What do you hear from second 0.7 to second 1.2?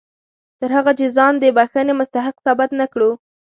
هغه چې